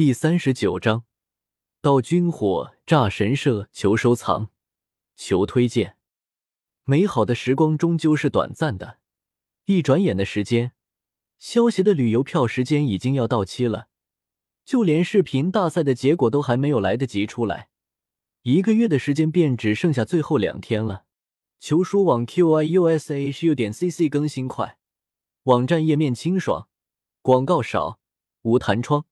[0.00, 1.04] 第三十九章，
[1.82, 4.48] 到军火炸神社求收藏，
[5.14, 5.98] 求推荐。
[6.84, 9.00] 美好的时光终究是短暂的，
[9.66, 10.72] 一转眼的时间，
[11.38, 13.88] 萧协的旅游票时间已经要到期了，
[14.64, 17.68] 就连视频大赛的结果都还没有来得及出来，
[18.40, 21.04] 一个月的时间便只剩下最后两天了。
[21.58, 24.78] 求书网 q i u s h u 点 c c 更新快，
[25.42, 26.70] 网站页面清爽，
[27.20, 28.00] 广告少，
[28.40, 29.04] 无弹窗。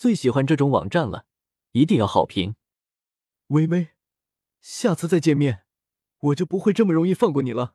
[0.00, 1.26] 最喜欢这种网站了，
[1.72, 2.54] 一定要好评。
[3.48, 3.88] 微微，
[4.62, 5.64] 下次再见面，
[6.20, 7.74] 我就不会这么容易放过你了。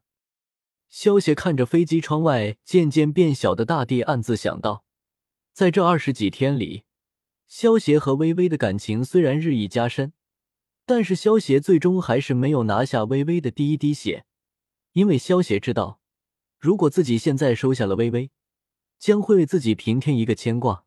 [0.89, 4.85] 萧协看着飞机窗外渐渐变小的大地，暗自想到：
[5.53, 6.85] 在这二十几天里，
[7.45, 10.11] 萧协和微微的感情虽然日益加深，
[10.83, 14.25] 但是萧协最终还是没有拿下微微的第一滴血，
[14.93, 15.99] 因为萧协知道，
[16.57, 18.31] 如果自己现在收下了微微，
[18.97, 20.84] 将会为自己平添一个牵挂。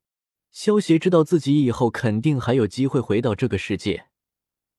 [0.50, 4.08] 萧协知道自己以后肯定还有机会回到这个世界。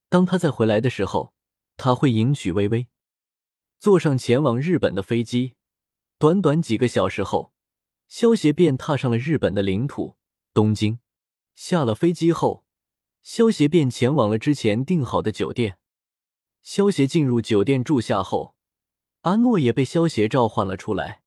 [0.09, 1.33] 当他再回来的时候，
[1.77, 2.87] 他会迎娶微微，
[3.79, 5.53] 坐上前往日本的飞机。
[6.17, 7.53] 短短几个小时后，
[8.07, 10.17] 萧协便踏上了日本的领土
[10.53, 10.99] 东京。
[11.55, 12.65] 下了飞机后，
[13.21, 15.77] 萧协便前往了之前订好的酒店。
[16.61, 18.55] 萧协进入酒店住下后，
[19.21, 21.21] 阿诺也被萧协召唤了出来。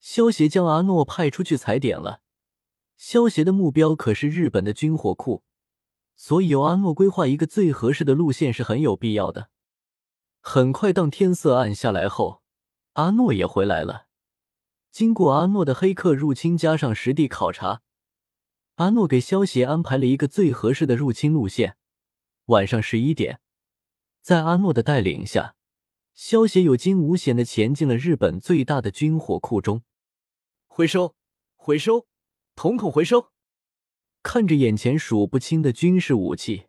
[0.00, 2.22] 萧协将阿诺派出去踩点了。
[2.96, 5.44] 萧协的目标可是日本的军火库，
[6.14, 9.50] 所以由阿诺规划一个最合适的路线是很有必要的。
[10.40, 12.42] 很快，当天色暗下来后，
[12.94, 14.06] 阿诺也回来了。
[14.90, 17.82] 经过阿诺的黑客入侵加上实地考察，
[18.76, 21.76] 阿诺给萧协安排了一个最合适的入侵路线。
[22.46, 23.40] 晚上十一点，
[24.22, 25.54] 在阿诺的带领下，
[26.14, 29.82] 萧协有惊无险的前进了日本最大的军火库中。
[30.66, 31.14] 回收，
[31.56, 32.06] 回收。
[32.56, 33.32] 统统回收！
[34.22, 36.68] 看着眼前数不清的军事武器，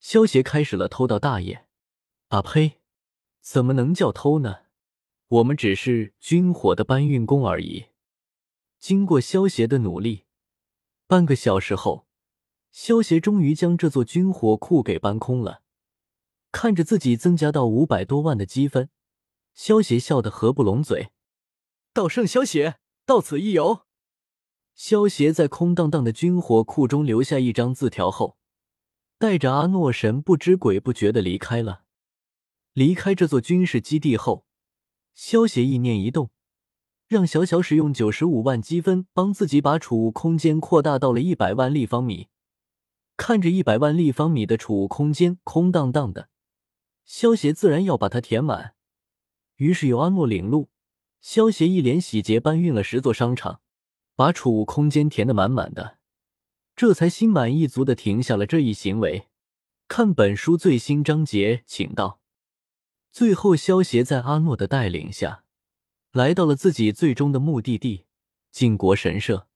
[0.00, 1.68] 萧协开始了偷盗大业。
[2.30, 2.80] 啊呸！
[3.40, 4.62] 怎么能叫偷呢？
[5.28, 7.86] 我们只是军火的搬运工而已。
[8.80, 10.24] 经过萧协的努力，
[11.06, 12.08] 半个小时后，
[12.72, 15.62] 萧协终于将这座军火库给搬空了。
[16.50, 18.90] 看着自己增加到五百多万的积分，
[19.54, 21.12] 萧协笑得合不拢嘴。
[21.92, 23.86] 道圣萧协到此一游。
[24.74, 28.36] 萧协在空荡荡的军火库中留下一张字条后，
[29.18, 31.84] 带着阿诺神不知鬼不觉的离开了。
[32.72, 34.46] 离开这座军事基地后，
[35.14, 36.30] 萧协意念一动，
[37.06, 42.28] 让小小使用九十五万积分帮自己把储物空间扩大到了一百万立方米。
[43.18, 46.30] 看着一百万立方米的储物空间空荡荡的，
[47.04, 48.74] 萧协自然要把它填满。
[49.56, 50.70] 于是由阿诺领路，
[51.20, 53.60] 萧协一连洗劫搬运了十座商场。
[54.14, 55.98] 把储物空间填得满满的，
[56.76, 59.28] 这才心满意足的停下了这一行为。
[59.88, 62.20] 看本书最新章节，请到。
[63.10, 65.44] 最后，萧协在阿诺的带领下，
[66.12, 68.06] 来到了自己最终的目的地——
[68.50, 69.48] 靖国神社。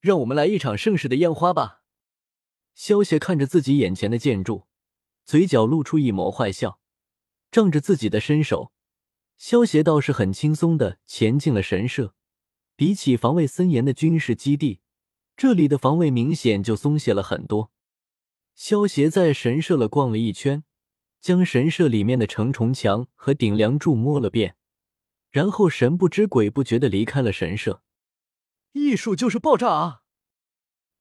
[0.00, 1.82] 让我们来一场盛世的烟花吧！
[2.74, 4.68] 萧协看着自己眼前的建筑，
[5.24, 6.78] 嘴角露出一抹坏笑。
[7.50, 8.72] 仗着自己的身手，
[9.38, 12.14] 萧协倒是很轻松的前进了神社。
[12.78, 14.78] 比起防卫森严的军事基地，
[15.36, 17.72] 这里的防卫明显就松懈了很多。
[18.54, 20.62] 萧协在神社了逛了一圈，
[21.20, 24.54] 将神社里面的承重墙和顶梁柱摸了遍，
[25.32, 27.82] 然后神不知鬼不觉的离开了神社。
[28.70, 30.02] 艺术就是爆炸啊！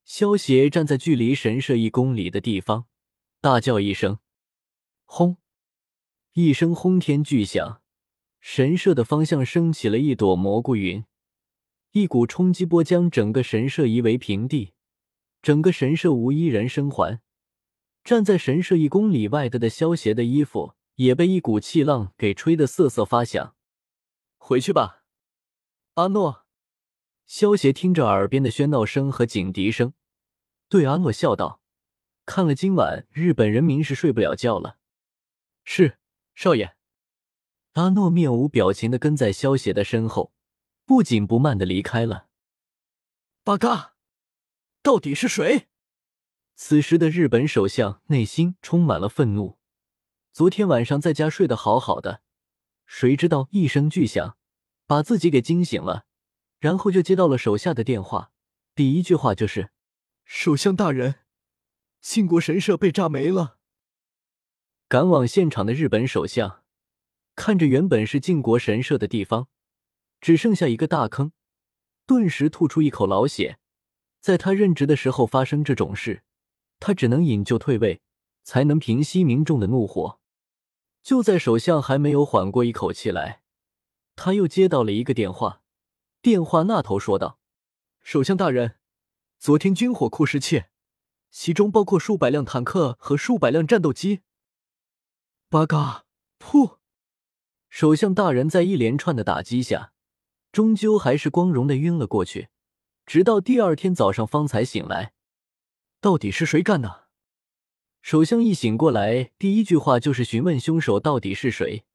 [0.03, 2.87] 萧协站在距离神社一公里的地方，
[3.39, 4.17] 大叫一声
[5.05, 5.37] ：“轰！”
[6.33, 7.83] 一声轰天巨响，
[8.39, 11.05] 神社的方向升起了一朵蘑菇云。
[11.91, 14.73] 一股冲击波将整个神社夷为平地，
[15.41, 17.21] 整个神社无一人生还。
[18.03, 23.55] 站在神社一公里外的的萧协的衣服也被一股气浪给吹得瑟瑟发响。
[24.37, 25.03] 回去吧，
[25.95, 26.45] 阿诺。
[27.25, 29.93] 萧协听着耳边的喧闹声和警笛声，
[30.69, 31.61] 对阿诺笑道
[32.25, 34.77] ：“看了今晚日本人民是睡不了觉了。”
[35.65, 35.97] 是，
[36.33, 36.75] 少爷。
[37.73, 40.31] 阿诺面无表情的跟在萧协的身后。
[40.87, 42.29] 不紧不慢的离开了。
[43.43, 43.95] 八嘎，
[44.81, 45.67] 到底是谁？
[46.55, 49.59] 此时的日本首相内心充满了愤怒。
[50.31, 52.21] 昨天晚上在家睡得好好的，
[52.85, 54.37] 谁知道一声巨响，
[54.85, 56.05] 把自己给惊醒了，
[56.57, 58.31] 然后就接到了手下的电话。
[58.73, 59.71] 第一句话就是
[60.23, 61.15] ：“首相大人，
[61.99, 63.57] 靖国神社被炸没了。”
[64.87, 66.63] 赶往现场的日本首相
[67.35, 69.49] 看着原本是靖国神社的地方。
[70.27, 71.31] 只剩下一个大坑，
[72.05, 73.59] 顿时吐出一口老血。
[74.19, 76.21] 在他任职的时候发生这种事，
[76.81, 78.01] 他只能引咎退位，
[78.43, 80.19] 才能平息民众的怒火。
[81.01, 83.41] 就在首相还没有缓过一口气来，
[84.17, 85.61] 他又接到了一个电话。
[86.21, 87.39] 电话那头说道
[88.03, 88.75] ：“首相大人，
[89.39, 90.69] 昨天军火库失窃，
[91.31, 94.23] 其中包括数百辆坦克和数百辆战斗机。”
[95.47, 96.03] 八嘎！
[96.37, 96.79] 噗！
[97.69, 99.93] 首相大人在一连串的打击下，
[100.57, 102.49] 终究还是光荣的晕了过去，
[103.05, 105.13] 直到第二天早上方才醒来。
[106.01, 107.09] 到底是谁干的？
[108.01, 111.85] 首相一醒过来，第一句话就是询问凶手到底是谁。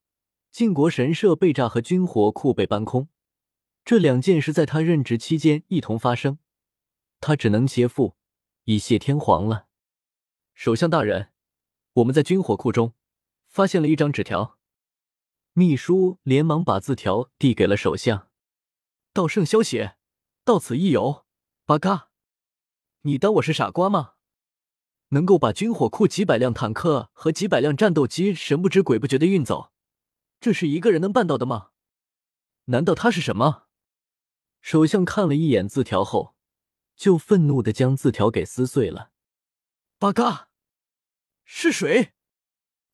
[0.52, 3.08] 靖国神社被炸和军火库被搬空，
[3.84, 6.38] 这两件事在他任职期间一同发生，
[7.18, 8.14] 他只能切腹
[8.66, 9.66] 以谢天皇了。
[10.54, 11.32] 首相大人，
[11.94, 12.94] 我们在军火库中
[13.48, 14.56] 发现了一张纸条。
[15.52, 18.28] 秘书连忙把字条递给了首相。
[19.14, 19.90] 道圣消息，
[20.42, 21.26] 到此一游。
[21.66, 22.08] 八嘎，
[23.02, 24.14] 你当我是傻瓜吗？
[25.08, 29.70] 能够把军火库几百辆坦克和几百辆战斗机神不知鬼不觉的运走，
[30.40, 31.72] 这是一个人能办到的吗？
[32.66, 33.66] 难道他是什么？
[34.62, 36.34] 首相看了一眼字条后，
[36.96, 39.10] 就愤怒的将字条给撕碎了。
[39.98, 40.48] 八嘎，
[41.44, 42.14] 是谁？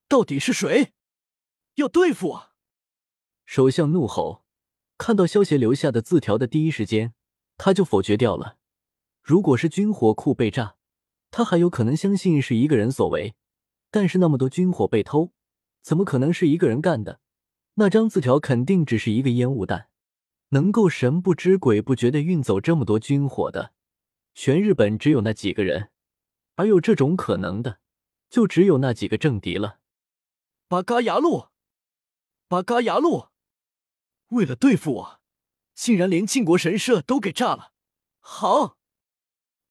[0.09, 0.95] 到底是谁？
[1.75, 2.51] 要对付我？
[3.47, 4.45] 首相怒吼，
[4.99, 7.15] 看到萧协留下的字条的第一时间，
[7.57, 8.59] 他就否决掉了。
[9.23, 10.75] 如果是军火库被炸，
[11.31, 13.35] 他还有可能相信是一个人所为，
[13.91, 15.33] 但是那么多军火被偷，
[15.83, 17.21] 怎么可能是一个人干的？
[17.75, 19.89] 那张字条肯定只是一个烟雾弹。
[20.51, 23.73] 能够神不知鬼不觉的运走这么多军火的，
[24.35, 25.91] 全日本只有那几个人，
[26.57, 27.79] 而有这种可能的，
[28.31, 29.79] 就只有那几个政敌了。
[30.67, 31.49] 巴嘎牙路，
[32.49, 33.27] 巴嘎牙路，
[34.29, 35.21] 为了对付我，
[35.75, 37.73] 竟然连靖国神社都给炸了。
[38.19, 38.79] 好，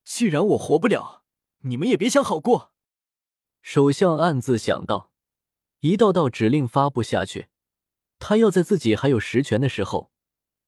[0.03, 1.17] 既然我活不了。
[1.61, 2.71] 你们也别想好过。
[3.61, 5.11] 首相暗自想到，
[5.79, 7.47] 一道道指令发布下去，
[8.19, 10.11] 他要在自己还有实权的时候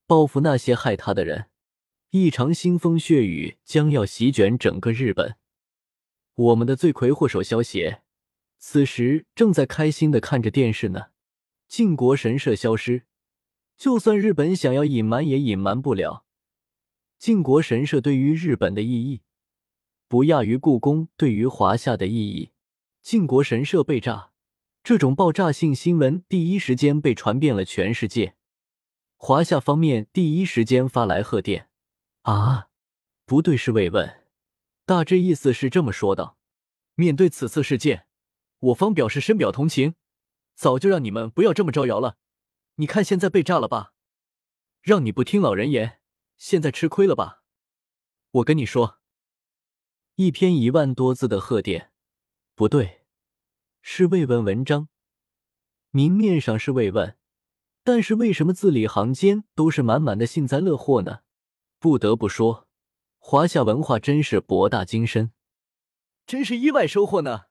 [0.07, 1.49] 报复那些害他的人。
[2.09, 5.37] 一场腥风血雨将要席卷整个日本。
[6.33, 8.01] 我们的罪魁祸首萧协，
[8.57, 11.11] 此时正在开心的看着电视呢。
[11.67, 13.05] 靖国神社消失，
[13.79, 16.25] 就算日本想要隐瞒也隐瞒不了。
[17.17, 19.21] 靖国神社对于日本的意义。
[20.09, 22.51] 不亚于故宫对于华夏的意义。
[23.01, 24.31] 靖国神社被炸，
[24.83, 28.35] 这种爆炸性新闻第一时间被传遍了全世界。
[29.15, 31.69] 华夏方面第一时间发来贺电。
[32.23, 32.67] 啊，
[33.25, 34.23] 不对，是慰问。
[34.85, 36.37] 大致意思是这么说道：
[36.95, 38.07] 面对此次事件，
[38.59, 39.95] 我方表示深表同情。
[40.53, 42.17] 早就让你们不要这么招摇了。
[42.79, 43.93] 你看现在被炸了吧？
[44.81, 45.99] 让你不听老人言，
[46.37, 47.43] 现在吃亏了吧？
[48.31, 49.01] 我跟你说。
[50.15, 51.91] 一篇一万多字的贺电，
[52.55, 53.01] 不对，
[53.81, 54.87] 是慰问文章。
[55.91, 57.17] 明面上是慰问，
[57.83, 61.19] 但是为什么字里行间都是满满的幸灾乐祸呢？
[61.79, 62.69] 不得不说，
[63.17, 65.33] 华夏文化真是博大精深，
[66.25, 67.47] 真是意外收获呢。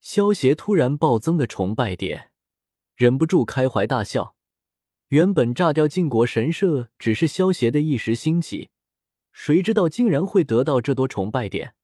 [0.00, 2.27] 萧协突然暴增的崇拜点，
[2.98, 4.34] 忍不住开怀大笑。
[5.10, 8.70] 原本炸掉晋国神社只是萧协的一时兴起。
[9.30, 11.74] 谁知道竟然会得到这多崇拜点？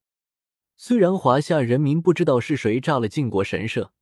[0.76, 3.92] 虽然华夏人民不知道是谁炸了晋国神社，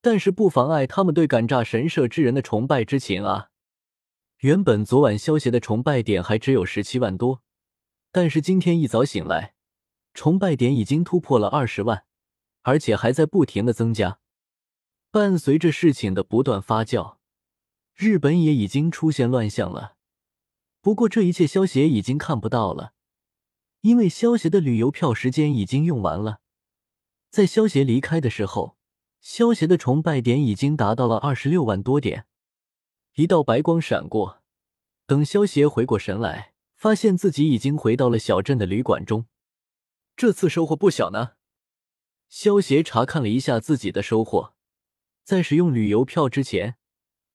[0.00, 3.48] 但是不妨碍他们对敢炸神社之人的崇拜之情啊！
[4.38, 7.42] 原本昨晚消协的崇拜点还只有十七万多，
[8.12, 9.54] 但是今天一早醒来，
[10.14, 12.04] 崇拜点已经突破了二十万，
[12.62, 14.20] 而且还在不停的增加。
[15.14, 17.18] 伴随着事情的不断发酵，
[17.94, 19.94] 日本也已经出现乱象了。
[20.80, 22.94] 不过这一切，萧协已经看不到了，
[23.82, 26.40] 因为萧协的旅游票时间已经用完了。
[27.30, 28.76] 在萧协离开的时候，
[29.20, 32.26] 萧协的崇拜点已经达到了二十六万多点。
[33.14, 34.42] 一道白光闪过，
[35.06, 39.26] 等萧协回过神来，发现自己已经回到了小镇的旅馆中。
[40.16, 41.34] 这次收获不小呢。
[42.28, 44.53] 萧协查看了一下自己的收获，
[45.24, 46.76] 在使用旅游票之前，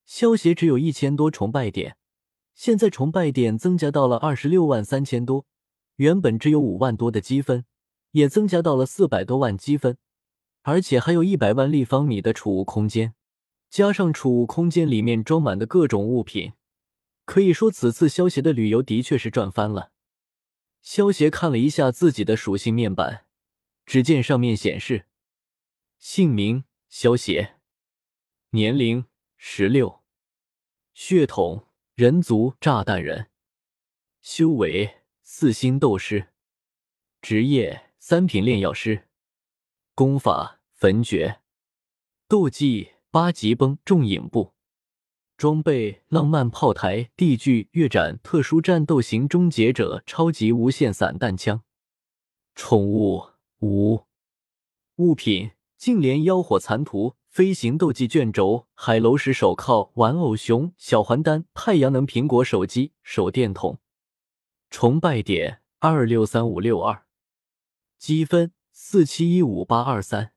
[0.06, 1.98] 萧协只有一千多崇拜点。
[2.54, 5.48] 现在崇拜点增加到了二十六万三千多，
[5.96, 7.66] 原本只有五万多的积分，
[8.12, 9.98] 也增加到了四百多万积分，
[10.62, 13.16] 而且还有一百万立方米的储物空间，
[13.72, 16.54] 加上储物空间里面装满的各种物品，
[17.26, 19.92] 可以说此次萧协的旅游的确是赚翻了。
[20.84, 23.26] 萧协看了一下自己的属性面板，
[23.86, 25.08] 只见上面显示
[25.98, 27.56] 姓名萧协，
[28.52, 29.06] 年龄
[29.38, 30.02] 十六，
[30.94, 31.68] 血统。
[31.94, 33.30] 人族炸弹人，
[34.22, 36.30] 修为四星斗师，
[37.22, 39.10] 职业三品炼药师，
[39.94, 41.42] 功法焚诀，
[42.30, 44.54] 斗技八级崩重影步，
[45.36, 51.66] 装备浪漫炮台地剧月斩特殊战斗型终结者超级无限散弹枪，
[52.56, 54.06] 宠物无
[54.96, 57.19] 物品净莲妖火残图。
[57.30, 63.80] 飞行斗技卷轴、海楼石手铐、玩偶熊、小还丹、太阳能苹果手机、手电筒。
[64.72, 67.06] 崇拜点二六三五六二，
[68.00, 70.34] 积分四七一五八二三。